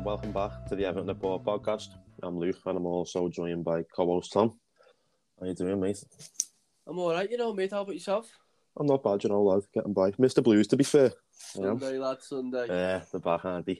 [0.00, 1.88] And welcome back to the Everton Report podcast.
[2.22, 4.58] I'm Luke and I'm also joined by co-host Tom.
[5.38, 6.02] How you doing, mate?
[6.86, 7.70] I'm alright, you know, mate.
[7.70, 8.26] How about yourself?
[8.78, 9.60] I'm not bad, you know, lad.
[9.74, 10.12] Getting by.
[10.12, 10.42] Mr.
[10.42, 11.12] Blues, to be fair.
[11.32, 12.66] Sunday, lad, Sunday.
[12.66, 13.78] Yeah, the back handy.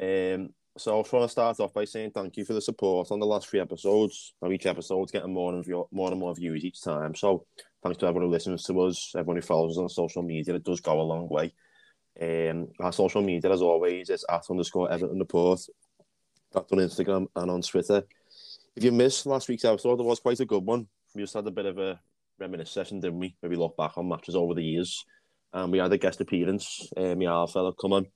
[0.00, 3.10] Um, so I just want to start off by saying thank you for the support
[3.10, 4.32] on the last three episodes.
[4.40, 7.14] Now each episode's getting more and view- more and more views each time.
[7.14, 7.44] So
[7.82, 10.54] thanks to everyone who listens to us, everyone who follows us on social media.
[10.54, 11.52] It does go a long way.
[12.20, 15.60] Um, our social media, as always, is at underscore Everton Report.
[16.52, 18.04] That's on Instagram and on Twitter.
[18.76, 20.86] If you missed last week's episode, it was quite a good one.
[21.14, 22.00] We just had a bit of a
[22.38, 23.36] reminisce session, didn't we?
[23.42, 25.04] Maybe look back on matches over the years.
[25.52, 28.06] And we had a guest appearance, uh, my fella come on.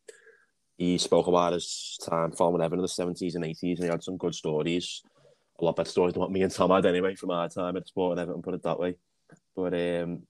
[0.76, 4.02] He spoke about his time following Everton in the 70s and 80s, and he had
[4.02, 5.02] some good stories.
[5.60, 7.88] A lot better stories than what me and Tom had anyway from our time at
[7.88, 8.94] Sport and Everton, put it that way.
[9.56, 10.22] But um,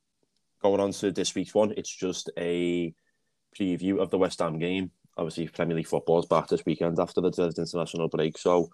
[0.63, 2.95] going on to this week's one, it's just a
[3.59, 4.91] preview of the West Ham game.
[5.17, 8.71] Obviously, Premier League football's back this weekend after the international break, so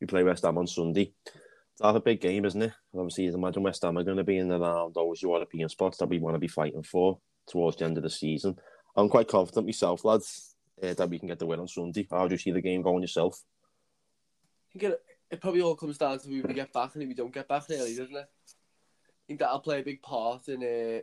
[0.00, 1.12] we play West Ham on Sunday.
[1.26, 2.72] It's a big game, isn't it?
[2.94, 5.98] Obviously, you imagine West Ham are going to be in and around those European spots
[5.98, 8.56] that we want to be fighting for towards the end of the season.
[8.96, 12.06] I'm quite confident myself, lads, uh, that we can get the win on Sunday.
[12.10, 13.42] How do you see the game going yourself?
[14.70, 17.08] I think it, it probably all comes down to who we get back and who
[17.08, 18.26] we don't get back, really, doesn't it?
[18.26, 21.00] I think that'll play a big part in uh,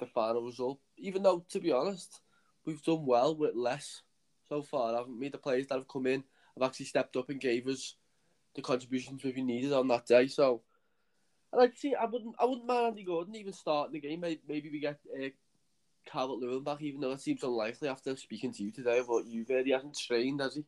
[0.00, 0.80] the final result.
[0.96, 2.20] Even though, to be honest,
[2.68, 4.02] we've done well with less
[4.46, 4.94] so far.
[4.94, 5.30] haven't we?
[5.30, 6.22] The players that have come in
[6.54, 7.94] have actually stepped up and gave us
[8.54, 10.26] the contributions we needed on that day.
[10.26, 10.60] So,
[11.50, 14.20] and I'd see, I wouldn't, I wouldn't mind Andy Gordon even starting the game.
[14.20, 15.28] Maybe, maybe we get uh,
[16.04, 19.48] Calvert Lewin back, even though it seems unlikely after speaking to you today about you've
[19.48, 20.64] heard He hasn't trained, has he?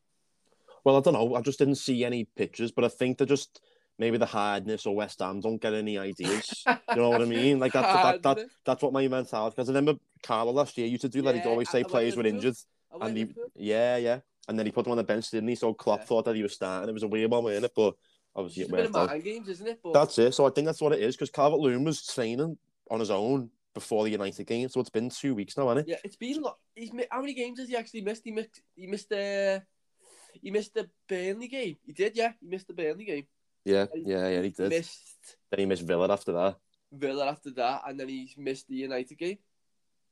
[0.84, 1.34] Well, I don't know.
[1.34, 3.60] I just didn't see any pictures, but I think they're just
[4.00, 6.64] maybe the hardness or West Ham don't get any ideas.
[6.66, 7.60] you know what I mean?
[7.60, 9.54] Like that's that, that, that, that's what my mentality.
[9.54, 11.34] Because I remember Carlo last year used to do that.
[11.36, 12.56] Yeah, He'd always say I- I players were injured,
[13.00, 15.54] and he, yeah, yeah, and then he put them on the bench, didn't he?
[15.54, 16.06] So Klopp Yeah.
[16.06, 16.88] thought that he was starting.
[16.88, 17.72] It was a weird one, wasn't it?
[17.76, 17.94] But
[18.34, 19.22] obviously It's it a bit of worked out.
[19.24, 19.80] games, isn't it?
[19.84, 20.34] But That's it.
[20.34, 21.14] So I think that's what it is.
[21.14, 22.56] Because Calvert Lewin was training
[22.90, 25.90] on his own before the United game, so it's been two weeks now, hasn't it?
[25.92, 26.56] yeah, it's been a lot.
[26.74, 28.22] He's mi- how many games has he actually missed?
[28.24, 28.60] He missed.
[28.74, 29.62] He missed the.
[30.42, 31.76] He missed the Burnley game.
[31.84, 32.32] He did, yeah.
[32.40, 33.26] He missed the Burnley game.
[33.64, 34.38] Yeah, yeah, yeah.
[34.38, 34.68] He He did.
[34.70, 36.56] missed Then he missed Villa after that.
[36.92, 39.38] Villa after that, and then he's missed the United game,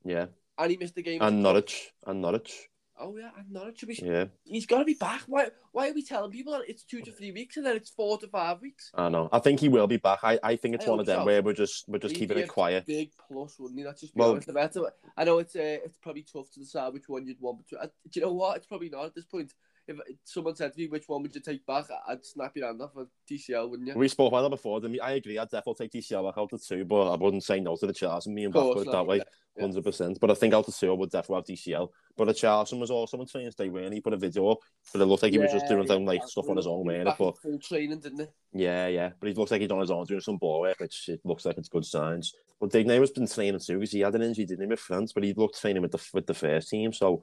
[0.04, 0.26] Yeah,
[0.56, 1.20] and he missed the game.
[1.22, 2.68] and Norwich, and Norwich.
[3.00, 3.78] Oh yeah, and Norwich.
[3.78, 5.22] should be- Yeah, He's got to be back.
[5.28, 5.50] Why?
[5.72, 8.18] Why are we telling people that it's two to three weeks and then it's four
[8.18, 8.90] to five weeks?
[8.94, 9.28] I know.
[9.32, 10.18] I think he will be back.
[10.24, 11.24] I, I think it's I one of them so.
[11.26, 12.86] where we're just we're just He'd keeping it quiet.
[12.86, 13.84] Big plus, wouldn't he?
[13.84, 14.48] That's just Well- honest.
[14.48, 14.76] about.
[15.16, 17.60] I know it's uh, it's probably tough to decide which one you'd want.
[17.70, 18.56] But uh, do you know what?
[18.56, 19.52] It's probably not at this point.
[19.88, 22.82] If someone said to me which one would you take back, I'd snap your hand
[22.82, 23.94] off for DCL, wouldn't you?
[23.94, 24.80] We spoke about that before.
[24.80, 25.00] Didn't we?
[25.00, 25.38] I agree.
[25.38, 28.28] I'd definitely take DCL back out of two, but I wouldn't say no to Richarlison.
[28.28, 29.22] Me and Of Bath course put it that way, yeah,
[29.56, 29.62] yeah.
[29.62, 30.18] hundred percent.
[30.20, 31.88] But I think out of two, I would definitely have DCL.
[32.16, 34.58] But Richarlison was also on training day when he put a video up,
[34.92, 36.66] but it looked like he was just Yeah, doing some yeah, like stuff on his
[36.66, 37.06] own, man.
[37.18, 38.32] But full training, didn't it?
[38.52, 39.10] yeah, yeah.
[39.18, 41.46] But he looks like he's on his own doing some ball work, which it looks
[41.46, 42.34] like it's good signs.
[42.60, 45.12] But Digne has been training too because he had an injury, didn't he, with France?
[45.12, 47.22] But he looked training with the with the first team, so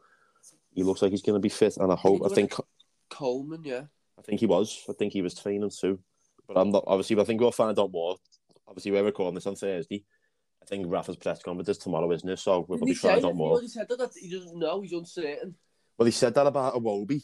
[0.76, 1.78] he looks like he's going to be fit.
[1.78, 2.54] And I hope, I think,
[3.10, 3.84] Coleman, yeah.
[4.20, 4.84] I think he was.
[4.90, 6.00] I think he was training too.
[6.48, 7.16] But I'm not obviously.
[7.16, 8.18] But I think we'll find out more.
[8.68, 10.04] Obviously, we're recording this on Thursday.
[10.62, 12.40] I think Rafa's press conference is tomorrow, isn't it?
[12.40, 13.52] So we'll he say find out He more.
[13.52, 14.82] already said that, that he doesn't know.
[14.82, 15.56] He's uncertain.
[15.98, 17.24] Well, he said that about Iwobi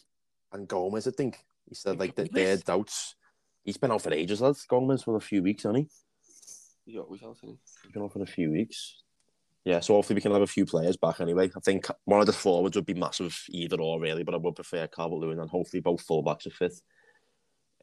[0.54, 1.08] and Gomes.
[1.08, 1.38] I think
[1.68, 3.16] he said like that their doubts.
[3.64, 4.66] He's been out for ages, lads.
[4.66, 5.88] Gomes for a few weeks, hasn't
[6.86, 6.92] he?
[6.92, 9.04] He always has, hasn't He's been out for a few weeks.
[9.64, 11.52] Yeah, so hopefully we can have a few players back anyway.
[11.56, 14.56] I think one of the forwards would be massive either or really, but I would
[14.56, 16.74] prefer Calvert Lewin and hopefully both fullbacks are fit.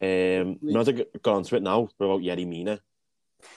[0.00, 2.80] Um, we might as well get get on to it now about Yerry Mina.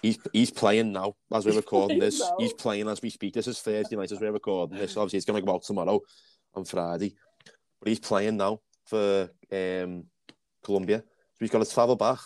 [0.02, 2.20] He's he's playing now as we're recording this.
[2.20, 2.36] now.
[2.38, 3.34] He's playing as we speak.
[3.34, 4.98] This is Thursday night as we're recording this.
[4.98, 6.00] Obviously, it's going to go out tomorrow
[6.54, 7.16] on Friday,
[7.80, 10.06] but he's playing now for um,
[10.64, 11.00] Colombia.
[11.00, 12.20] So he's got to travel back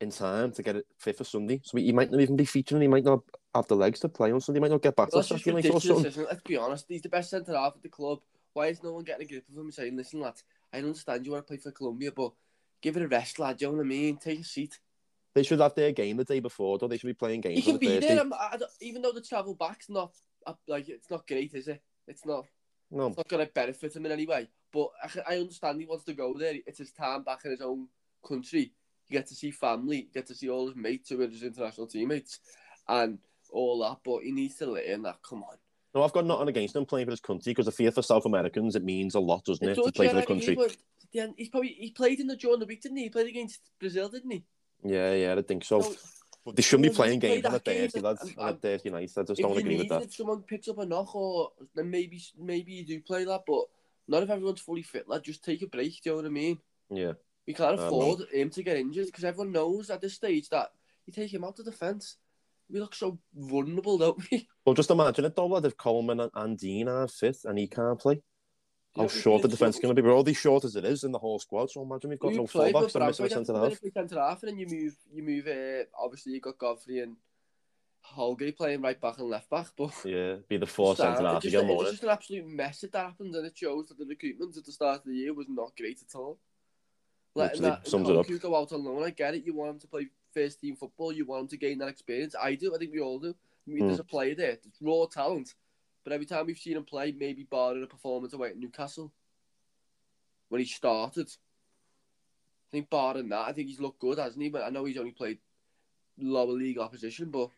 [0.00, 1.60] in time to get it fit for Sunday.
[1.64, 2.82] So he might not even be featuring.
[2.82, 3.20] He might not
[3.56, 4.58] have the legs to play on Sunday.
[4.58, 6.28] He might not get back Well, that's just Saturday night ridiculous, isn't it?
[6.28, 6.86] Let's be honest.
[6.88, 8.20] He's the best centre half at the club.
[8.52, 10.34] Why is no one getting a grip of him and saying, listen, lad,
[10.72, 12.32] I understand you want to play for Colombia, but
[12.80, 13.58] give it a rest, lad.
[13.58, 14.16] Do you know what I mean?
[14.16, 14.78] Take a seat.
[15.34, 16.88] They should have their game the day before, though.
[16.88, 18.14] They should be playing games can on be Thursday.
[18.14, 20.12] there, don't- even though the travel back's not
[20.66, 21.82] like it's not great, is it?
[22.06, 22.46] It's not.
[22.90, 24.48] No, It's not going to benefit him in any way.
[24.72, 26.54] But I, I understand he wants to go there.
[26.66, 27.88] It's his time back in his own
[28.26, 28.72] country.
[29.08, 31.42] You get to see family, you get to see all his mates who are his
[31.42, 32.40] international teammates,
[32.88, 33.18] and
[33.52, 33.98] all that.
[34.04, 35.18] But he needs to learn that.
[35.28, 35.56] Come on.
[35.94, 38.26] no, I've got nothing against him playing for his country because I fear for South
[38.26, 40.54] Americans it means a lot, doesn't it, does, to play yeah, for the he country?
[40.56, 40.76] was-
[41.12, 43.04] yeah, he's probably he played in the during the week, didn't he?
[43.04, 44.44] He played against Brazil, didn't he?
[44.84, 45.80] Yeah, yeah, I think so.
[45.80, 45.94] So,
[46.44, 48.34] But they shouldn't be playing play games on a Thursday, lads.
[48.38, 49.10] On a Thursday night.
[49.16, 50.02] I just don't agree with that.
[50.02, 53.42] if someone picks up a knock, or then maybe maybe you do play that.
[53.46, 53.64] But
[54.06, 55.24] Not if everyone's fully fit, lad.
[55.24, 56.00] Just take a break.
[56.02, 56.58] Do you know what I mean?
[56.90, 57.12] Yeah.
[57.46, 60.70] We can't uh, afford him to get injured because everyone knows at this stage that
[61.06, 62.16] you take him out of defence.
[62.70, 64.48] We look so vulnerable, don't we?
[64.66, 67.68] Well, just imagine it though, lad, if Coleman and, and Digne are fit and he
[67.68, 68.20] can't play.
[68.96, 70.04] How Yeah, short the defence is going to be.
[70.04, 72.38] We're already short as it is in the whole squad, so imagine we've got You
[72.38, 73.78] no fullbacks and missing a centre to half.
[73.94, 75.46] centre half, and then you move, you move.
[75.46, 77.16] Uh, obviously, you got Godfrey and
[78.00, 81.52] Holgate playing right back and left back, but Yeah, be the four centre half it's
[81.52, 84.06] just, again, it's won't just an absolute mess that happens, and it shows that the
[84.06, 86.38] recruitment at the start of the year was not great at all.
[87.34, 88.26] Letting that sums it up.
[88.40, 89.44] Go out on loan, I get it.
[89.44, 92.34] You want him to play first team football, you want him to gain that experience.
[92.40, 92.74] I do.
[92.74, 93.34] I think we all do.
[93.66, 93.86] I mean, Hmm.
[93.88, 95.54] There's a player there, it's raw talent,
[96.04, 99.12] but every time we've seen him play, maybe barring a performance away at Newcastle
[100.50, 104.50] when he started, I think barring that, I think he's looked good, hasn't he?
[104.50, 105.38] But I know he's only played
[106.18, 107.50] lower league opposition, but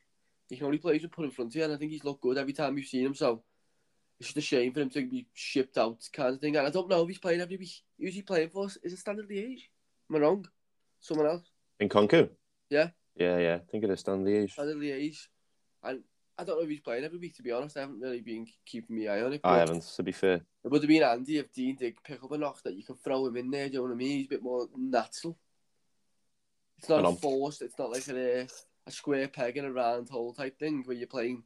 [0.48, 2.22] he can only play you put in front of you, and I think he's looked
[2.22, 3.14] good every time we've seen him.
[3.14, 3.42] So
[4.18, 6.56] it's just a shame for him to be shipped out, kind of thing.
[6.56, 7.82] And I don't know if he's playing every week.
[8.00, 8.66] Who's he playing for?
[8.66, 9.64] Is it Standard Liège?
[10.08, 10.48] Am I wrong?
[11.00, 11.42] Someone else?
[11.80, 12.30] Nkounkou?
[12.70, 12.90] Yeah.
[13.16, 13.54] Yeah, yeah.
[13.56, 14.52] I think it is Standard Liège.
[14.52, 15.26] Standard Liège.
[15.82, 16.02] And
[16.38, 17.76] I don't know if he's playing every week, to be honest.
[17.76, 19.40] I haven't really been keeping my eye on it.
[19.42, 20.40] I haven't, to be fair.
[20.64, 22.96] It would have been handy if Digne did pick up a knock that you can
[22.96, 23.68] throw him in there.
[23.68, 24.18] Do you know what I mean?
[24.18, 25.36] He's a bit more natural.
[26.78, 27.14] It's not I a know.
[27.16, 27.62] forced.
[27.62, 28.46] It's not like a,
[28.86, 31.42] a square peg in a round hole type thing where you're playing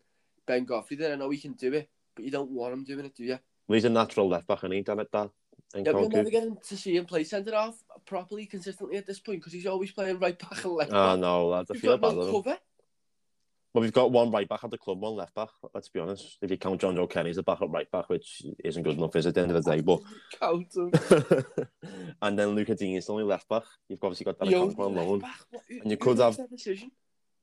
[0.47, 1.13] Ben Godfrey there.
[1.13, 3.39] I know he can do it, but you don't want him doing it, do you?
[3.67, 5.31] Well, he's a natural left back, and he done it that
[5.75, 7.77] in Yeah, we'll never get to see him play centre half
[8.07, 11.21] properly, consistently at this point because he's always playing right back and left Ah, back.
[11.21, 11.67] no, lad.
[11.71, 12.15] I We've feel bad.
[12.15, 12.59] cover.
[13.75, 15.49] Well, we've got one right back at the club, one left back.
[15.75, 16.37] Let's be honest.
[16.43, 19.27] If you count Jonjoe Kenny as a backup right back, which isn't good enough, is
[19.27, 19.81] at the end of the day.
[19.81, 20.01] But
[20.39, 20.93] Count him.
[22.23, 23.63] and then Lucas Digne is the only left back.
[23.89, 25.09] You've obviously got that Nkounkou on loan.
[25.21, 25.41] left back.
[25.51, 26.91] What- who- And you could have- decision.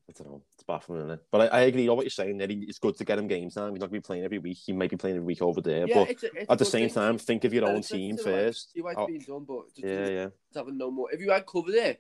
[0.10, 0.42] I don't know.
[0.54, 1.24] It's baffling, isn't it?
[1.32, 2.38] But I, I agree on what you're saying.
[2.40, 3.70] That he- it's good to get him games now.
[3.70, 4.58] He's not going to be playing every week.
[4.66, 5.88] He might be playing every week over there.
[5.88, 8.24] Yeah, but it's a, it's at the same time, think of your own team to
[8.24, 8.72] first.
[8.74, 10.28] It's Oh, being done, but just yeah, yeah.
[10.56, 11.12] having no more.
[11.12, 11.98] If you had cover there,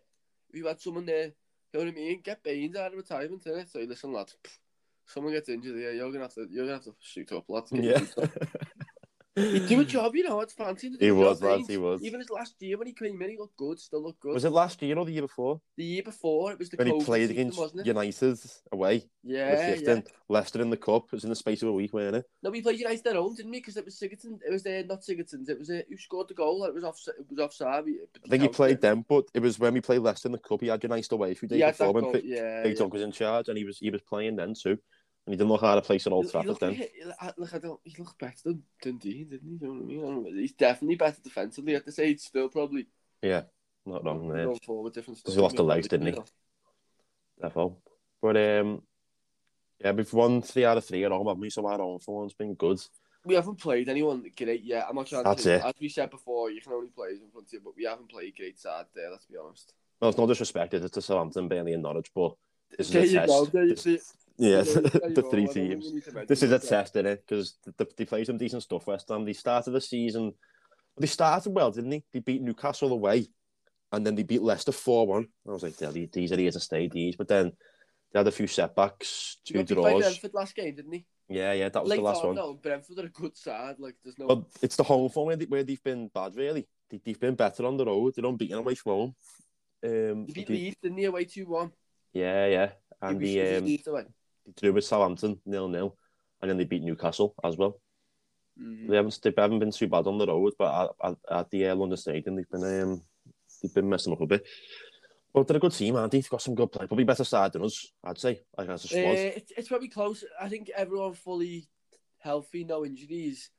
[0.49, 1.33] if you had someone there, you
[1.73, 2.21] know what I mean?
[2.23, 3.69] Get Baines out of retirement, innit?
[3.71, 4.31] Say, listen, lad,
[5.05, 7.71] someone gets injured here, you're gonna have to, you're gonna have to shoot up, lads.
[7.71, 7.81] Yeah.
[7.91, 8.31] your feet up.
[8.31, 9.28] He'd
[9.67, 10.41] do a job, you know.
[10.41, 10.91] It's fancy.
[10.99, 12.03] He was, lads, he was.
[12.03, 13.79] Even his last year when he came in, he looked good.
[13.79, 14.33] Still looked good.
[14.33, 15.61] Was it last year or the year before?
[15.79, 16.51] the year before?
[16.51, 17.85] It was the When he played season, against?
[17.85, 18.39] United
[18.71, 19.05] away.
[19.23, 20.01] Yeah, yeah.
[20.27, 21.05] Leicester in the Cup.
[21.05, 22.25] It was in the space of a week, weren't it?
[22.43, 23.59] No, we played United at home, didn't we?
[23.59, 24.39] Because it was Sigurdsson.
[24.45, 25.47] It was uh, not Sigurdsson's.
[25.49, 26.65] It was uh, who scored the goal.
[26.65, 26.99] It was off.
[27.07, 27.85] It was offside.
[28.25, 28.81] I think he played it.
[28.81, 30.61] them, but it was when we played Leicester in the Cup.
[30.61, 32.79] He had United away a few days before when goal, Big, yeah, Big yeah.
[32.79, 34.77] Dog was in charge, and he was he was playing then too.
[35.29, 36.79] He didn't look out of place at Old Trafford then.
[37.21, 37.79] like- Look, I don't.
[37.83, 39.65] He looked better than, Digne, didn't he?
[39.65, 39.99] You know what I mean?
[39.99, 42.19] I don't know, He's definitely better defensively at this age.
[42.19, 42.87] Still, probably.
[43.21, 43.43] Yeah,
[43.85, 44.45] not wrong there.
[44.45, 45.35] Going forward, different stuff.
[45.35, 46.19] He lost the legs, didn't he?
[47.43, 47.75] Defo.
[48.21, 48.81] But um,
[49.79, 51.49] yeah, we've won three out of three at home, haven't we?
[51.49, 52.79] So our own form has been good.
[53.25, 54.85] We haven't played anyone great yet.
[54.89, 55.55] I'm not trying That's to.
[55.55, 55.63] it.
[55.65, 58.09] As we said before, you can only play in front of you, but we haven't
[58.09, 59.11] played great side there.
[59.11, 59.73] Let's be honest.
[59.99, 62.35] Well, it's not disrespect it's to Southampton, Burnley, and Norwich, but
[62.77, 63.51] this is There a test.
[63.51, 63.67] go.
[63.67, 63.99] This- see.
[64.39, 65.85] Yeah, you the three I teams.
[65.85, 67.23] we need to mention This is a test, is it?
[67.27, 68.87] Because they, they played some decent stuff.
[68.87, 69.25] West Ham.
[69.25, 70.33] They started the season.
[70.97, 72.03] They started well, didn't they?
[72.11, 73.27] They beat Newcastle away,
[73.91, 75.27] and then they beat Leicester four one.
[75.47, 76.87] I was like, yeah, these- these are here to stay.
[76.87, 77.51] These, but then
[78.11, 80.01] they had a few setbacks, two by draws.
[80.01, 81.05] Brentford last game, didn't he?
[81.27, 82.35] Yeah, yeah, that was Late the last on, one.
[82.37, 83.75] No, Brentford are a good side.
[83.77, 84.25] Like, there's no.
[84.25, 86.67] Well, it's the home form where, they, they've been bad, really.
[86.89, 88.13] They, they've been better on the road.
[88.15, 89.15] They're unbeaten away from home.
[89.85, 91.05] Um, he beat they- Leeds, didn't he?
[91.05, 91.71] Away two one.
[92.13, 93.77] yeah, yeah, and he, the um, they
[94.57, 95.97] drew with Southampton nil nil,
[96.41, 97.79] and then they beat Newcastle as well.
[98.59, 98.89] Mhm.
[98.89, 101.67] They haven't they haven't been too bad on the road, but at, at, at the
[101.67, 103.01] uh, London Stadium they've been um,
[103.61, 104.45] they've been messing up a bit.
[105.33, 106.17] But they're a good team, aren't they?
[106.19, 106.87] They've got some good play.
[106.87, 108.41] Probably better side than us, I'd say.
[108.57, 110.23] Like as a Uh, it's, it's probably close.
[110.41, 111.69] I think everyone fully
[112.17, 113.51] healthy, no injuries.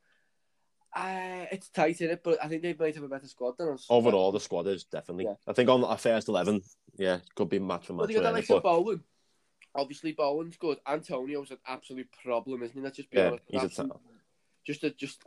[0.93, 3.69] Uh, it's tight in it, but I think they might have a better squad than
[3.69, 3.85] us.
[3.89, 5.23] Overall, the squad is definitely.
[5.23, 5.35] Yeah.
[5.47, 6.61] I think on our first eleven,
[6.97, 8.09] yeah, could be match for match.
[8.09, 9.01] you got that like but- Bowen.
[9.73, 10.79] Obviously, Bowen's good.
[10.85, 12.81] Antonio's an absolute problem, isn't he?
[12.81, 13.99] Let's just be Yeah, he's a Absolute-
[14.65, 15.23] just a just.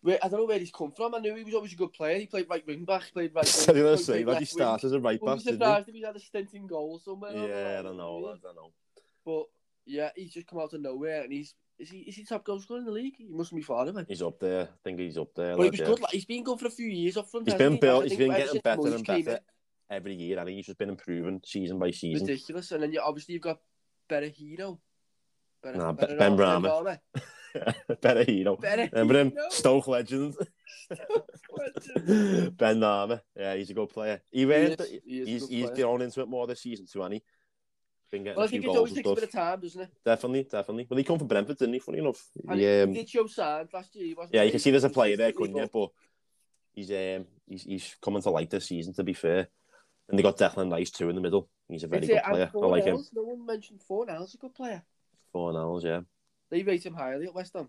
[0.00, 1.14] Where, I don't know where he's come from.
[1.14, 2.18] I knew he was always a good player.
[2.18, 3.02] He played right wing back.
[3.12, 3.44] Played right.
[3.44, 5.94] I was wing, gonna say, like he started as a right back, didn't surprised if
[5.94, 7.32] he had a stint in goal somewhere.
[7.32, 8.72] Yeah, oh, I don't know, I know.
[9.24, 9.44] But
[9.86, 12.60] yeah, he's just come out of nowhere, and he's is he is he top goal
[12.60, 13.14] scorer in the league?
[13.16, 14.04] He mustn't be far away.
[14.08, 14.64] He's up there.
[14.64, 15.56] I think he's up there.
[15.56, 15.86] But he was yeah.
[15.86, 16.00] good.
[16.00, 17.46] Like, he's been good for a few years up front.
[17.46, 17.78] He's been he?
[17.78, 18.04] built.
[18.04, 19.40] He's been getting better and better
[19.92, 22.26] every year, and he's just been improving season by season.
[22.26, 22.72] ridiculous.
[22.72, 23.58] And then you obviously you've got
[24.08, 24.78] Berahino.
[25.62, 26.98] Better, Nah, better Benrahma.
[28.02, 28.60] Berahino.
[28.60, 29.30] Better Remember him?
[29.30, 29.44] hero.
[29.50, 30.34] Stoke legend.
[30.90, 33.20] ben Narma.
[33.36, 34.20] Yeah, he's a good player.
[34.30, 35.84] He is- he is a he's he's player.
[35.84, 37.22] grown into it more this season too, he?
[38.10, 39.90] been getting Well, I think it always and takes a bit of time, doesn't it?
[40.04, 40.86] Definitely, definitely.
[40.88, 41.80] Well, he come from Brentford, didn't he?
[41.80, 42.28] Funny enough.
[42.48, 44.04] And He, he, um, he did show signs last year.
[44.06, 45.68] He yeah, you can see there's a player there, couldn't you?
[45.72, 45.88] But
[46.74, 48.92] he's um, he's he's coming to light this season.
[48.94, 49.48] To be fair,
[50.08, 51.48] and they got Declan Rice too in the middle.
[51.68, 52.50] He's a very It's good it, player.
[52.54, 53.04] I like him.
[53.14, 54.82] No one mentioned Fornals, a good player.
[55.32, 56.00] Four hours, yeah.
[56.50, 57.68] They rate him highly at West Ham.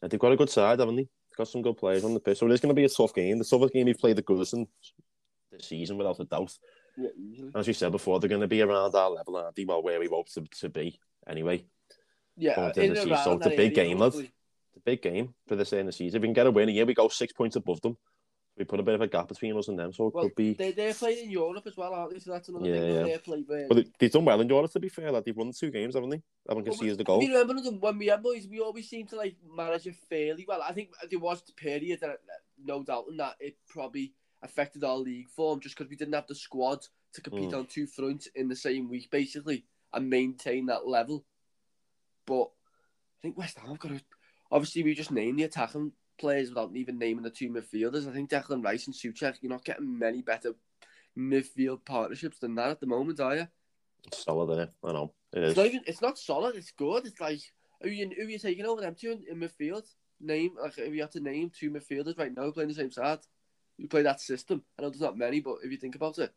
[0.00, 1.02] And they've got a good side, haven't they?
[1.02, 2.38] They've got some good players on the pitch.
[2.38, 3.38] So it is going to be a tough game.
[3.38, 4.68] The toughest game we've played the Goodison
[5.50, 6.52] this season, without a doubt.
[6.96, 7.50] Yeah, easily.
[7.54, 9.64] As we said before, they're going to be around our level, aren't they?
[9.64, 11.64] Well, where we hope to, to be anyway.
[12.36, 13.18] Yeah, in the season.
[13.24, 14.14] So it's a big game, lad.
[14.14, 14.30] It's
[14.76, 16.18] a big game for this end of the season.
[16.18, 17.96] If we can get a win, here we go six points above them.
[18.58, 20.34] We put a bit of a gap between us and them, so it Well, could
[20.34, 20.54] be.
[20.54, 22.20] They, they're playing in Europe as well, aren't they?
[22.20, 22.94] So that's another Yeah, thing.
[22.94, 23.02] yeah.
[23.02, 25.12] They're playing, um, But they- they've done well in Europe, to be fair.
[25.12, 26.22] Like, they've won two games, haven't they?
[26.48, 27.18] Haven't Well, conceded the goal.
[27.20, 30.62] mean, remember when we had boys, we always seem to like manage it fairly well.
[30.62, 32.20] I think there was a period that,
[32.64, 36.26] no doubt, in that it probably affected our league form just because we didn't have
[36.26, 37.58] the squad to compete Mm.
[37.58, 41.26] on two fronts in the same week, basically, and maintain that level.
[42.24, 44.00] But I think West Ham have got to.
[44.50, 48.08] Obviously, we just named the attacking players without even naming the two midfielders.
[48.08, 50.54] I think Declan Rice and Souček, you're not getting many better
[51.18, 53.48] midfield partnerships than that at the moment, are you?
[54.06, 54.74] It's solid, isn't it?
[54.84, 55.12] I know.
[55.32, 55.80] It It's not even.
[55.86, 56.56] It's not solid.
[56.56, 57.06] It's good.
[57.06, 57.40] It's like
[57.82, 59.84] who you who you taking over them two in, in midfield?
[60.18, 63.18] Name like if you had to name two midfielders right now playing the same side,
[63.76, 64.62] you play that system.
[64.78, 66.32] I know there's not many, but if you think about it,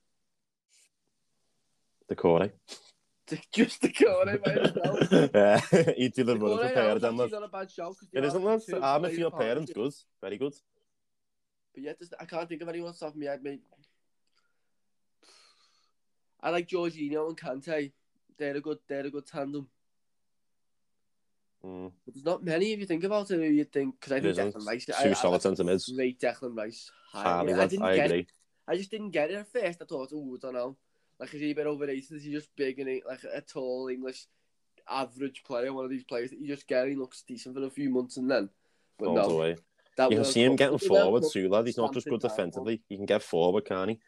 [2.09, 2.51] Doucouré.
[3.53, 5.31] Just the corner by himself.
[5.33, 7.13] yeah, he'd do the running for now pair is of them.
[7.21, 7.31] actually lad.
[7.41, 7.95] not a bad shout.
[7.97, 9.93] 'cause they It isn't, two Our playing midfield pairings good.
[10.21, 10.53] Very good.
[11.73, 13.43] But there's- I can't think of anyone off the top of my head.
[13.43, 13.61] Mate.
[16.41, 17.91] I like Jorginho and Kante.
[18.37, 18.79] They're a good.
[18.87, 19.67] They're a good tandem.
[21.65, 23.35] Mm, But there's not many if you think about it.
[23.35, 23.99] Who you think?
[23.99, 24.37] Because I think.
[24.37, 24.85] Declan Rice.
[24.85, 25.93] Two I, I, solid centre mids.
[25.95, 27.63] rate Declan Rice Highly, highly.
[27.63, 28.27] I didn't I get agree.
[28.67, 29.81] I just didn't get it at first.
[29.81, 30.77] I thought, oh, I don't know.
[31.19, 32.11] Like, is he a bit overrated?
[32.11, 34.25] Is he just big and like a tall English
[34.89, 35.73] average player?
[35.73, 38.17] One of these players that you just get, he looks decent for a few months
[38.17, 38.49] and then.
[38.97, 39.57] But All no, way.
[39.97, 41.65] that You can see him getting forward too, lad.
[41.65, 42.81] He's not just good defensively.
[42.87, 43.99] He can get forward, can't he?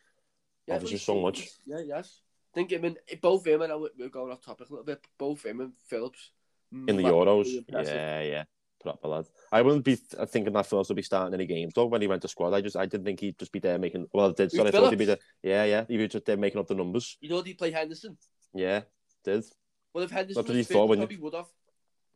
[0.68, 1.50] Yeah, Obviously, so much.
[1.65, 2.22] Yeah, yes.
[2.53, 5.06] I think him and both him and I, we're going off topic a little bit.
[5.18, 6.32] Both him and Phillips
[6.72, 7.58] In the Euros.
[7.58, 7.96] impressive.
[7.96, 8.44] Yeah, yeah.
[8.82, 9.26] Proper lad.
[9.52, 12.22] I wouldn't be thinking that Phillips would be starting any games though when he went
[12.24, 12.54] to squad.
[12.54, 14.72] I just I didn't think he'd just be there making well I did sorry I
[14.72, 15.20] thought he'd be there.
[15.44, 15.86] Yeah, yeah.
[15.88, 17.18] He was just there making up the numbers.
[17.22, 18.18] You know, did he play Henderson?
[18.54, 18.82] Yeah,
[19.24, 19.46] did.
[19.94, 21.48] Well, if Henderson That's what he thought, he wouldn't probably would have.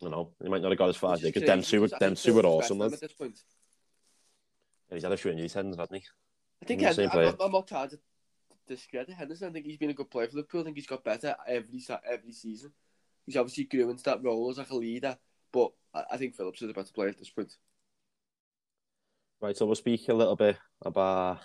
[0.04, 0.32] I know.
[0.42, 1.88] He might not have got as far as Which they is because them two were
[1.88, 2.94] because I them two were awesome, better than him lads.
[2.94, 3.40] At this point.
[4.90, 6.04] And he's had a few injuries, hasn't he?
[6.62, 7.36] I think Henderson, I'm.
[7.40, 8.00] I'm not trying to
[8.68, 9.50] discredit Henderson.
[9.50, 10.62] I think he's been a good player for Liverpool.
[10.62, 12.72] I think he's got better every every season.
[13.26, 15.18] He's obviously grew into that role as like a leader,
[15.52, 17.54] but I, think Phillips is a better player at this point.
[19.42, 21.40] Right, so we'll speak a little bit about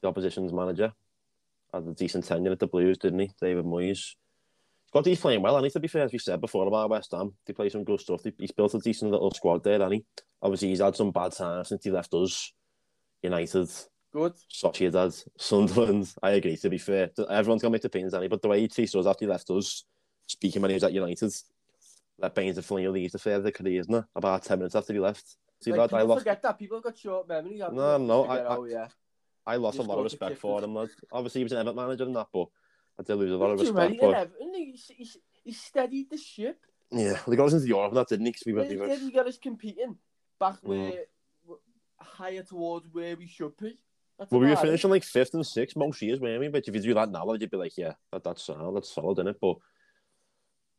[0.00, 0.92] the opposition's manager.
[1.72, 3.30] Had a decent tenure at the Blues, didn't he?
[3.40, 4.14] David Moyes.
[4.92, 7.32] Got he's playing well, and to be fair, as we said before about West Ham,
[7.46, 8.20] they play some good stuff.
[8.38, 10.04] He's built a decent little squad there, and he
[10.42, 12.52] obviously he's had some bad times since he left us.
[13.22, 13.70] United,
[14.12, 14.34] Good.
[14.52, 16.12] Sociedad, Sunderland.
[16.22, 16.56] I agree.
[16.58, 19.24] To be fair, everyone's gonna make opinions, Danny, but the way he treats us after
[19.24, 19.84] he left us,
[20.26, 21.32] speaking when he was at United,
[22.18, 24.04] let Baines and Fellaini leave to further their careers, no?
[24.14, 25.36] About ten minutes after he left.
[25.60, 26.20] See, Like, lad, people I lost.
[26.20, 26.58] forget that.
[26.58, 27.60] People have got short memories.
[27.72, 28.88] No, no, I- I- oh, yeah.
[29.46, 30.74] I lost a lot of respect for him.
[30.74, 30.90] Lad.
[31.10, 32.46] Obviously, he was an Everton manager and that, but
[32.98, 33.98] I did lose a lot of respect.
[34.00, 34.54] for Everton.
[34.54, 35.08] He, he,
[35.44, 36.64] he steadied the ship.
[36.90, 38.26] yeah, they got us into Europe and that, didn't?
[38.32, 39.00] 'Cause we were, He we were, did.
[39.00, 39.96] He got us competing
[40.38, 40.68] back Mm.
[40.68, 41.04] where
[41.98, 43.78] higher towards where we should be.
[44.18, 46.48] That's well, we were finishing like fifth and sixth most years, weren't we?
[46.48, 49.18] But if you do that now, you'd be like, yeah, that, that's solid, that's solid,
[49.18, 49.36] isn't it?
[49.40, 49.56] But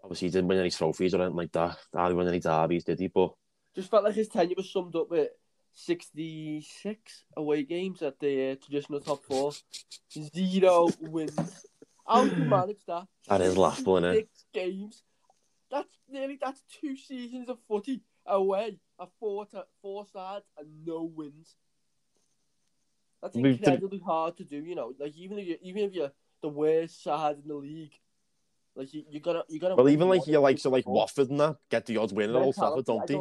[0.03, 1.77] obviously, he didn't win any trophies or anything like that.
[1.93, 3.07] Hardly win any derbies, did he?
[3.07, 3.33] But
[3.75, 5.29] Just felt like his tenure was summed up with
[5.73, 9.51] 66 away games at the uh, traditional top four.
[10.11, 11.65] Zero wins.
[12.07, 13.07] How do you manage that?
[13.27, 14.15] That is laughable, innit?
[14.15, 15.03] Six games.
[15.71, 18.79] That's nearly that's two seasons of footy away.
[18.99, 21.55] A four to four sides and no wins.
[23.21, 24.93] That's incredibly hard to do, you know.
[24.99, 27.93] Like even if you even if you're the worst side in the league,
[28.75, 30.87] like you, you gotta you gotta well, even like you like so like.
[30.87, 33.19] Watford and that get the odds win at Old Trafford, don't they?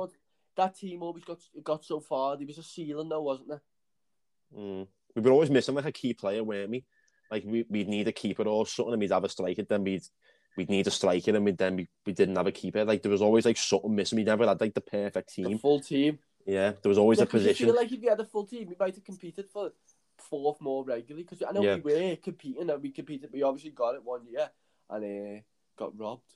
[0.56, 2.36] That team always got got so far.
[2.36, 3.62] There was a ceiling, though, wasn't there?
[4.56, 4.86] Mm.
[5.14, 6.84] We were always missing like a key player, weren't we?
[7.30, 9.62] Like we, we'd need a keeper or something, and we'd have a striker.
[9.62, 10.02] Then we'd
[10.56, 12.84] we'd need a striker, and we'd, then we, we didn't have a keeper.
[12.84, 14.16] Like there was always like something missing.
[14.16, 15.58] We never had like the perfect The team.
[15.58, 16.18] full team.
[16.44, 17.66] Yeah, there was always Yeah, a position.
[17.66, 19.72] I feel like if you had a full team, we might have competed for
[20.18, 21.22] fourth more regularly.
[21.22, 21.76] Because I know Yeah.
[21.76, 23.30] we were competing and we competed.
[23.30, 24.50] But we obviously got it one year
[24.92, 25.40] and uh,
[25.78, 26.32] got robbed.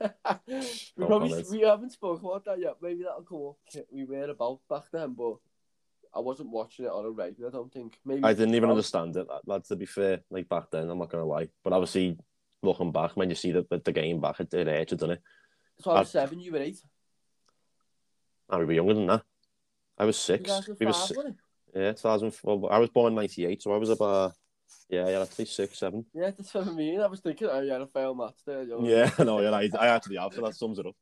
[0.46, 0.54] we
[0.96, 2.76] No probably we haven't spoken about that yet.
[2.80, 3.86] Maybe that'll come up.
[3.90, 5.36] We were about back then, but
[6.14, 7.50] I wasn't watching it on a regular.
[7.50, 7.98] I don't think.
[8.04, 8.72] Maybe I didn't even Oh.
[8.72, 9.64] understand it, lad, lad.
[9.64, 11.48] To be fair, like back then, I'm not gonna lie.
[11.62, 12.16] But obviously,
[12.62, 15.22] looking back when you see the, the, game back at their age, doesn't it?
[15.80, 16.78] So I was I- seven, you were eight.
[18.48, 19.22] I we were younger than that.
[19.98, 20.42] I was six.
[20.66, 21.36] We 2005, was si- wasn't
[21.74, 22.72] yeah, 2004.
[22.72, 24.32] I was born in '98, so I was about
[24.88, 26.04] yeah, yeah, actually six, seven.
[26.14, 27.00] Yeah, that's what I mean.
[27.00, 28.62] I was thinking, oh, you had a fail match there.
[28.62, 30.94] Yeah, no, yeah, I, I actually have, so that sums it up.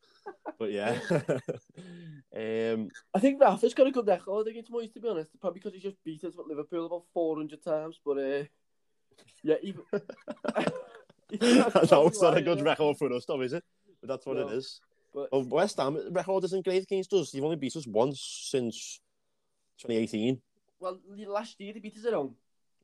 [0.58, 0.98] But yeah,
[2.36, 5.30] um, I think Rafa's got a good record against Moyes, to be honest.
[5.40, 8.00] Probably because he's just beat us with Liverpool about 400 times.
[8.04, 8.44] But uh,
[9.42, 9.82] yeah, even.
[10.52, 13.64] I know it's not a good record for us, though, is it?
[14.00, 14.48] But that's what No.
[14.48, 14.80] it is.
[15.14, 17.32] But Well, West Ham record isn't great against us.
[17.34, 19.00] You've only beat us once since
[19.80, 20.40] 2018.
[20.80, 22.34] well, last year they beat us at home.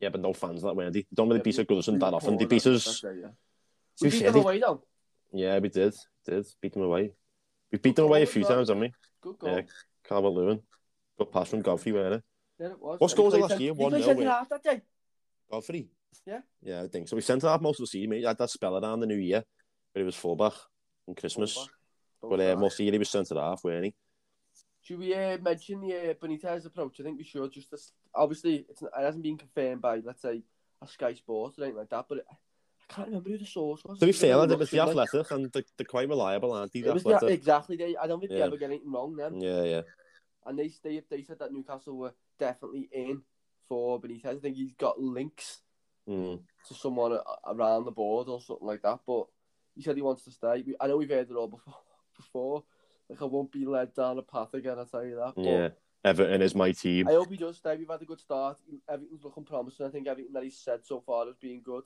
[0.01, 0.91] Yeah, but no fans that way.
[0.91, 2.37] They don't really Yeah, beat us Goodison that often.
[2.37, 2.85] They beat us.
[2.85, 3.29] that's right, yeah.
[4.01, 4.83] We beat fair, them away though.
[5.33, 5.95] Yeah, we did.
[6.27, 7.13] Did beat them away.
[7.71, 8.93] We beat them away a few goal, times, haven't we?
[9.21, 9.51] Good goal.
[9.51, 9.63] Yeah,
[10.07, 10.61] Calvert Lewin.
[11.19, 12.23] Good pass from Godfrey, weren't it?
[12.59, 13.01] Yeah, it was.
[13.01, 13.75] What And score was it last year?
[13.75, 14.31] He 1-0, yeah.
[14.31, 14.81] half that day.
[15.51, 15.89] Godfrey?
[16.27, 16.41] Yeah.
[16.63, 17.17] Yeah, I think so.
[17.17, 18.13] We sent half most of the season.
[18.13, 19.43] He had that spell around the new year,
[19.93, 20.53] but it was fullback
[21.09, 21.55] on Christmas.
[22.21, 22.39] Fullback.
[22.39, 23.95] But uh, most of the year he was centre half, weren't he?
[24.83, 27.01] Should we uh, mention the uh, Benitez approach?
[27.01, 27.53] I think we should.
[27.53, 27.79] Just to,
[28.14, 30.42] obviously, it's, it hasn't been confirmed by, let's say,
[30.83, 32.06] a Sky Sports or anything like that.
[32.09, 33.99] But it, I can't remember who the source was.
[33.99, 36.80] To be fair, it was the athletic, and they're, they're quite reliable, aren't they?
[36.83, 37.76] The was the, exactly.
[37.76, 39.40] They, I don't think they ever get anything wrong then.
[39.40, 39.80] Yeah, yeah.
[40.47, 43.23] And they, they they said that Newcastle were definitely in
[43.66, 44.26] for Benitez.
[44.26, 45.61] I think he's got links
[46.06, 46.40] Mm.
[46.68, 48.98] to someone around the board or something like that.
[49.07, 49.24] But
[49.74, 50.62] he said he wants to stay.
[50.66, 51.74] We, I know we've heard it all before.
[52.16, 52.62] Before,
[53.11, 54.79] like I won't be led down a path again.
[54.79, 55.33] I tell you that.
[55.35, 55.68] But Yeah.
[56.05, 57.09] Everton is my team.
[57.09, 57.77] I hope he does stay.
[57.77, 58.59] We've had a good start.
[58.88, 59.87] Everything's looking promising.
[59.87, 61.85] I think everything that he's said so far has been good.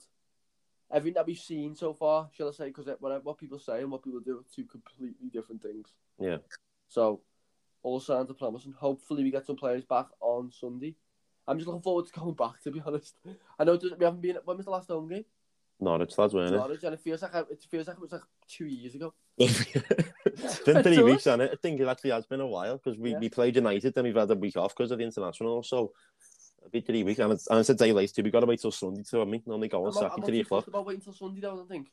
[0.91, 3.91] Everything that we've seen so far, shall I say, because what, what people say and
[3.91, 5.93] what people do are two completely different things.
[6.19, 6.37] Yeah.
[6.89, 7.21] So,
[7.81, 8.73] all signs are promising.
[8.73, 10.95] Hopefully, we get some players back on Sunday.
[11.47, 13.15] I'm just looking forward to going back, to be honest.
[13.57, 14.37] I know we haven't been.
[14.43, 15.25] When was the last home game?
[15.79, 16.57] Norwich, lads, weren't it?
[16.57, 19.13] Norwich, and it feels like it feels like it was like two years ago.
[19.37, 21.51] it's been three weeks, hasn't it?
[21.53, 23.19] I think it actually has been a while because we, Yeah.
[23.19, 25.63] we played United, then we've had a week off because of the international.
[25.63, 25.93] So
[26.59, 28.23] it'll be three weeks, and it's, and it's a day late too.
[28.23, 29.41] We've got to wait till Sunday to have me.
[29.47, 30.67] Only go on Saturday three o'clock.
[30.67, 31.53] about waiting until Sunday, though.
[31.53, 31.87] I don't think.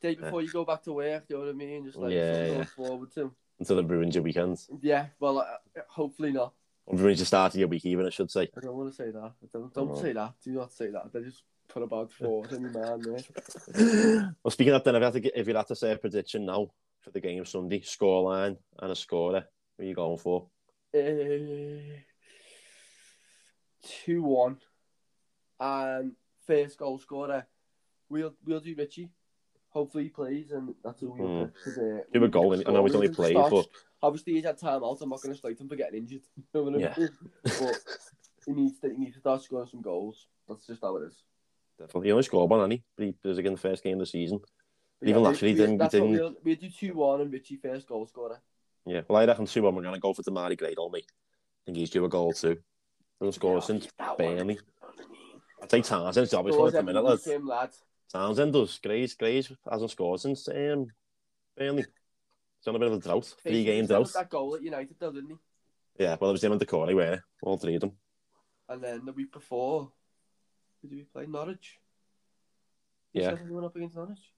[0.00, 1.86] Day before you go back to work, you know what I mean?
[1.86, 2.64] Just like Yeah, yeah.
[2.64, 3.32] forward to.
[3.58, 4.58] Until it ruins your weekend.
[4.82, 5.46] Yeah, well, uh,
[5.88, 6.52] hopefully not.
[6.84, 8.42] Or ruins the start of your week, even, I should say.
[8.56, 9.18] I don't want to say that.
[9.42, 10.00] I don't don't Oh.
[10.02, 10.34] say that.
[10.44, 11.10] Do not say that.
[11.12, 14.34] They just put about four in man there.
[14.42, 15.98] well, speaking of that, then, if you, had to, if you had to say a
[15.98, 16.68] prediction now
[17.00, 19.44] for the game Sunday, scoreline and a scorer,
[19.76, 20.48] who are you going for?
[20.94, 21.98] Uh,
[23.82, 24.58] two one,
[25.60, 26.12] and
[26.46, 27.46] first goal scorer.
[28.08, 29.10] We'll we'll do Richie.
[29.70, 31.50] Hopefully he plays, and that's who we'll.
[31.64, 32.54] 'cause, uh, Give a goal.
[32.54, 33.66] I know he's only played, but
[34.02, 34.98] obviously he's had time out.
[35.02, 36.22] I'm not going to slate him for getting injured.
[36.36, 36.80] You know what I mean?
[36.80, 37.08] Yeah.
[37.60, 37.78] but
[38.46, 40.28] he needs to he needs to start scoring some goals.
[40.48, 41.22] That's just how it is.
[41.78, 42.08] Definitely.
[42.08, 42.82] He only scored one, and he?
[42.96, 44.40] But he was again the first game of the season.
[45.00, 47.20] But Even we- last year he we- didn't- That's didn't- we'll, we'll do two one
[47.20, 48.40] and Richie first goal scorer.
[48.86, 51.06] Yeah, well, I reckon 2 1 we're going to go for Demarai Gradle, mate.
[51.10, 52.56] I think he's due a goal too.
[53.20, 53.88] Doesn't score Yeah, since.
[54.16, 54.60] Burnley.
[55.60, 57.26] I'd say Townsend's obviously at the minute, lads.
[57.26, 57.70] him, lad.
[58.12, 58.78] Townsend does.
[58.78, 60.86] Grays, Grays hasn't scored since um,
[61.56, 61.82] Burnley.
[61.82, 63.34] He's on a bit of a drought.
[63.42, 64.12] Three game he drought.
[64.14, 66.04] That goal at United, though, didn't he?
[66.04, 67.20] Yeah, well, it was him and Doucouré, weren't it?
[67.42, 67.92] All three of them.
[68.68, 69.90] And then the week before,
[70.82, 71.26] who did we play?
[71.26, 71.78] Norwich.
[73.12, 73.34] Yeah.
[73.40, 74.32] anyone up against Norwich.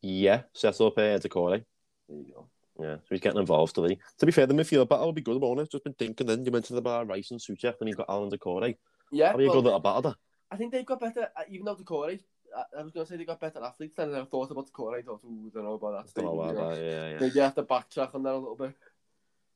[0.00, 1.64] Yeah, set up uh, Doucouré.
[2.08, 2.48] There you go.
[2.80, 3.98] Yeah, so he's getting involved today.
[4.18, 5.70] To be fair, the midfield battle will be good, won't it?
[5.70, 6.44] Just been thinking then.
[6.44, 8.76] You mentioned about Rice and Souček, and you've got Allan Doucouré.
[9.10, 10.16] Yeah, are you good at a battle?
[10.50, 12.20] I think they've got better, uh, even though Doucouré,
[12.56, 14.98] I, I was going to say they got better athletes than I thought about Doucouré.
[14.98, 16.14] I thought, ooh, I don't know about that.
[16.14, 17.18] Don't know about you that, yeah, yeah.
[17.20, 18.74] Maybe I have to backtrack on that a little bit.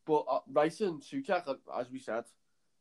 [0.07, 2.25] But uh, Rice and Souček, uh, as we said,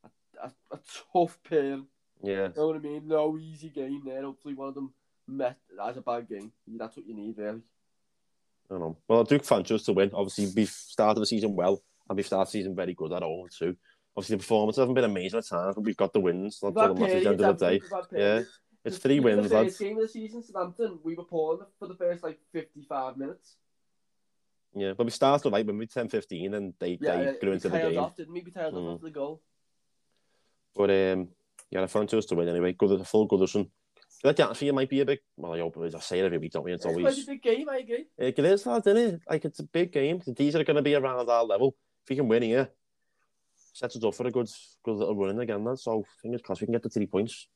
[0.03, 0.79] a, a, a
[1.13, 1.79] tough pair.
[2.25, 3.07] Yeah, You know what I mean?
[3.07, 4.23] No easy game there.
[4.23, 4.93] Hopefully one of them
[5.27, 6.51] met as a bad game.
[6.67, 7.61] That's what you need, really.
[8.69, 8.97] I don't know.
[9.07, 10.09] Well, I do fancy us to win.
[10.13, 13.47] Obviously, we've started the season well, and we've started the season very good at all,
[13.47, 13.75] too.
[14.17, 16.59] Obviously, the performance hasn't been amazing at times, but we've got the wins.
[16.61, 17.73] That's all that matters at the end of the day.
[17.79, 18.17] haven't we?
[18.17, 18.43] We've had Yeah,
[18.85, 19.67] it's three wins, The lads.
[19.69, 23.57] first game of the season, Southampton, we were poor for the first like 55 minutes.
[24.73, 27.69] Yeah, but we started like, when we 10 15 and they, Yeah, they grew into
[27.69, 27.97] the game.
[27.99, 28.41] off, didn't we?
[28.41, 28.87] We tailed Mm.
[28.87, 29.41] off after the goal.
[30.75, 31.29] But um,
[31.71, 32.73] yeah, I fancy us to win anyway.
[32.73, 33.69] Good, a full Goodison.
[34.23, 35.19] That atmosphere might be a big.
[35.37, 35.95] Well, I hope it is.
[35.95, 36.73] I say it every week, don't we?
[36.73, 37.23] It's It's always.
[37.23, 38.05] a big game, I agree.
[38.17, 39.21] It is, lad, isn't it?
[39.29, 40.21] Like, it's a big game.
[40.25, 41.75] These are going to be around our level.
[42.03, 42.69] If we can win here,
[43.73, 44.49] sets us up for a good,
[44.83, 45.79] good little run again, lad.
[45.79, 47.47] So, fingers crossed we can get the three points.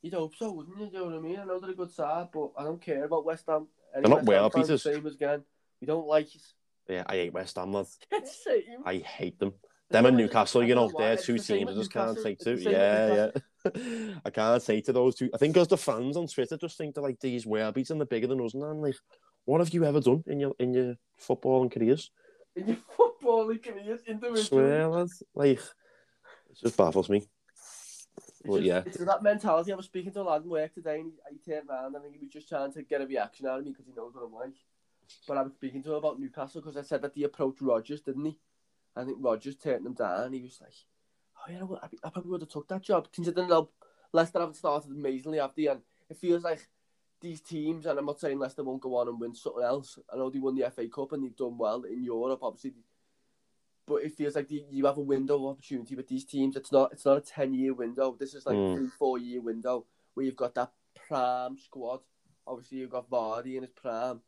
[0.00, 0.86] You'd hope so, wouldn't you?
[0.86, 1.40] Do you know what I mean?
[1.40, 3.66] I know they're a good side, but I don't care about West Ham.
[3.94, 4.82] Any They're not West well beaters.
[4.82, 5.42] Same as again.
[5.80, 6.42] We don't like it.
[6.88, 7.86] Yeah, I hate West Ham, lad.
[8.86, 9.54] I hate them.
[9.90, 12.56] Them and Newcastle, you know, they're two the teams I just can't say to.
[12.56, 13.30] the same with Yeah,
[13.64, 14.14] yeah.
[14.24, 15.30] I can't say to those two.
[15.32, 18.06] I think because the fans on Twitter just think they're like these beats and they're
[18.06, 18.96] bigger than us, and I'm like,
[19.46, 22.10] what have you ever done in your in your footballing careers?
[22.54, 24.42] In your footballing careers, individually.
[24.42, 25.22] Swear, lads.
[25.34, 27.26] Like, it just baffles me.
[27.56, 28.06] It's
[28.44, 28.82] But just, yeah.
[28.84, 29.72] it's that mentality.
[29.72, 32.04] I was speaking to a lad in work today, and he, he turned around and
[32.12, 34.24] he was just trying to get a reaction out of me because he knows what
[34.24, 34.56] I'm like.
[35.26, 38.02] But I was speaking to him about Newcastle because I said that he approached Rodgers,
[38.02, 38.38] didn't he?
[38.98, 40.24] I think Rodgers turned him down.
[40.24, 40.72] And he was like,
[41.36, 43.68] "Oh yeah, I, I probably would have took that job considering how
[44.12, 45.66] Leicester haven't started amazingly, they?
[45.66, 46.68] And it feels like
[47.20, 49.98] these teams, and I'm not saying Leicester won't go on and win something else.
[50.12, 52.74] I know they won the FA Cup and they've done well in Europe, obviously.
[53.86, 56.56] But it feels like the, you have a window of opportunity with these teams.
[56.56, 56.92] It's not.
[56.92, 58.16] It's not a ten year window.
[58.18, 58.72] This is like Mm.
[58.72, 60.72] a three, four year window where you've got that
[61.08, 62.00] prime squad.
[62.46, 64.20] Obviously, you've got Vardy in his prime.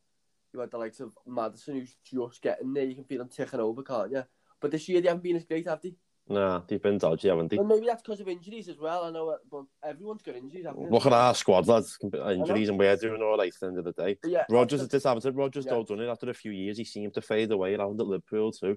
[0.53, 2.85] You had the likes of Maddison, who's just getting there.
[2.85, 4.25] You can feel them ticking over, can't you?
[4.61, 5.95] But this year they haven't been as great, have they?
[6.29, 7.57] Nah, they've been dodgy, haven't they?
[7.57, 9.05] Well, maybe that's because of injuries as well.
[9.05, 10.65] I know, uh, but everyone's got injuries.
[10.77, 11.99] Look at our squad, lads.
[12.03, 14.17] Injuries, and we're doing all right at the end of the day.
[14.23, 15.37] But yeah, Rodgers, this happened.
[15.37, 15.83] Rodgers, Yeah.
[15.83, 16.79] done it after a few years.
[16.79, 18.77] He seemed to fade away around at Liverpool too.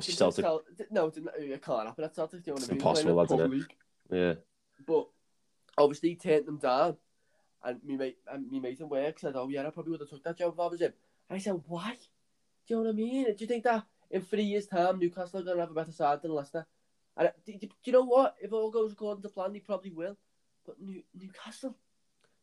[0.00, 0.42] Celtic.
[0.44, 2.42] Cel- no, it, didn't, it can't happen at Celtic.
[2.42, 2.80] Do you know what It's I mean?
[2.80, 3.52] impossible, the isn't
[4.10, 4.16] it?
[4.18, 4.34] Yeah,
[4.86, 5.08] But
[5.78, 6.96] obviously, he turned them down.
[7.62, 10.08] And me mate, and me mate in work said, "Oh yeah, I probably would have
[10.10, 10.92] took that job if I was him."
[11.28, 11.90] And I said, "Why?
[12.66, 13.24] Do you know what I mean?
[13.24, 15.92] Do you think that in three years' time, Newcastle are going to have a better
[15.92, 16.66] side than Leicester?"
[17.16, 18.34] And uh, do, do you know what?
[18.40, 20.16] If all goes according to plan, they probably will.
[20.66, 21.76] But New, Newcastle,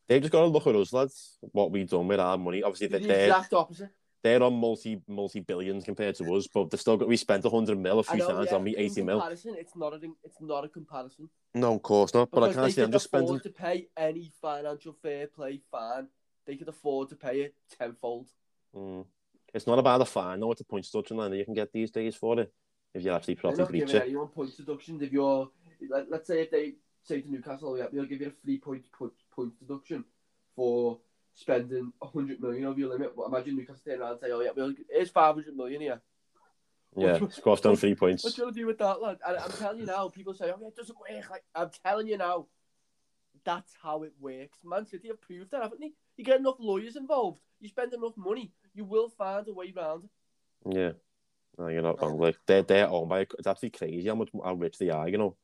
[0.08, 1.38] they've just got to look at us, lads.
[1.52, 2.64] What we've done with our money.
[2.64, 3.90] Obviously, the they're they're, exact opposite.
[4.24, 7.08] they're on multi multi billions compared to us, but they're still got.
[7.08, 9.22] We spent hundred mil a few know, times yeah, on me eighty mil.
[9.22, 11.30] It's not a, it's not a comparison.
[11.54, 12.32] No, of course not.
[12.32, 13.40] But I can't see them just spending.
[13.40, 16.08] to pay any financial fair play fan.
[16.46, 18.28] They could afford to pay it tenfold.
[18.76, 19.06] Mm.
[19.54, 20.52] It's not about the fine, though.
[20.52, 22.52] It's a point deduction line that you can get these days for it
[22.94, 24.04] if you actually properly breach it.
[24.04, 25.50] anyone points deductions if you're.
[25.90, 28.84] Let, let's say if they say to Newcastle, yeah, we'll give you a three point
[28.92, 30.06] point, point deduction
[30.56, 31.00] for
[31.36, 33.16] spending hundred million of your limit.
[33.16, 36.02] But imagine Newcastle turn around and say, oh yeah, we'll, here's five hundred million here.
[36.96, 38.24] Yeah, squash down three points.
[38.24, 39.18] What do you want to do with that, lad?
[39.28, 41.30] And I'm telling you now, people say, oh yeah, it doesn't work.
[41.30, 42.48] Like I'm telling you now,
[43.44, 44.60] that's how it works.
[44.64, 45.92] Man City have proved that, haven't they?
[46.18, 50.10] You get enough lawyers involved, you spend enough money, you will find a way around.
[50.70, 50.92] Yeah.
[51.58, 52.18] No, you're not wrong.
[52.18, 53.22] Like they're they're owned by.
[53.22, 55.08] It's absolutely crazy how much how rich they are.
[55.08, 55.38] You know.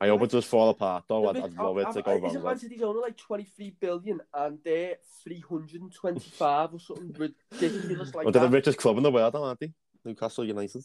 [0.00, 1.28] I hope it does fall apart though.
[1.28, 2.42] I'd, I'd love it to go wrong.
[2.42, 2.58] Man.
[2.58, 8.48] City's owner like 23 billion and they're 325 or something ridiculous like Well, they're the
[8.48, 9.72] richest club in the world, aren't they?
[10.04, 10.84] Newcastle United.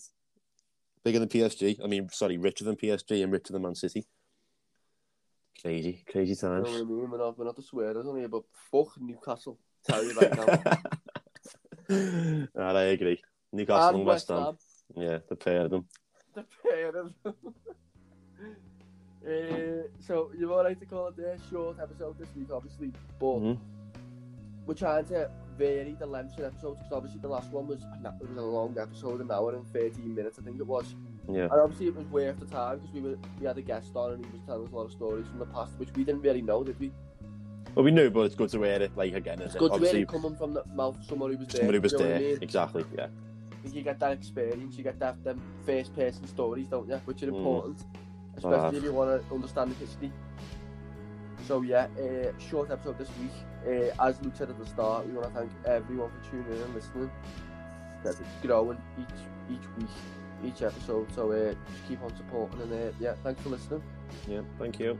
[1.04, 1.84] Bigger than PSG.
[1.84, 4.04] I mean, sorry, richer than PSG and richer than Man City.
[5.62, 6.69] Crazy, crazy You know times.
[6.69, 7.12] what I mean?
[7.12, 9.60] We're not, we're not the swearers on here, but fuck Newcastle.
[9.86, 10.82] Tell you right now.
[11.89, 13.22] Alright, I agree.
[13.52, 14.43] Newcastle and, West West Ham.
[14.46, 14.58] Ham.
[14.96, 15.86] Yeah, the pair of them.
[16.34, 17.36] The pair of them.
[19.26, 23.39] Uh, so you're all right to call it a short episode this week, obviously, but
[23.39, 23.58] Mhm.
[24.65, 28.28] we're trying to vary the lengths of episodes because obviously the last one was it
[28.28, 30.96] was a long episode, an hour and 13 minutes, I think it was.
[31.30, 31.43] Yeah.
[31.43, 34.13] And obviously it was worth the time because we were we had a guest on
[34.13, 36.22] and he was telling us a lot of stories from the past, which we didn't
[36.22, 36.91] really know, did we?
[37.76, 39.76] Well, we knew, but it's good to hear it, like, again, It's good it?
[39.76, 41.62] to hear Obviously, it coming from the mouth of someone who was there.
[41.62, 42.20] somebody was what I there.
[42.20, 42.38] mean?
[42.42, 43.08] Exactly, yeah.
[43.66, 46.98] You get that experience, you get that them first person stories, don't you?
[47.06, 47.38] Which are Mm.
[47.38, 47.86] important,
[48.38, 48.78] especially Ah.
[48.78, 50.12] if you want to understand the history.
[51.48, 53.32] So yeah, uh, short episode this week.
[53.66, 56.62] Uh, as Luke said at the start, we want to thank everyone for tuning in
[56.62, 57.12] and listening.
[58.04, 59.90] That it's growing each each week,
[60.46, 61.12] each episode.
[61.14, 63.82] So uh, just keep on supporting and uh, yeah, thanks for listening.
[64.28, 64.98] Yeah, thank you.